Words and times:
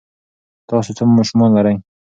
تاسو 0.69 0.89
څو 0.97 1.03
ماشومان 1.17 1.49
لرئ؟ 1.57 1.75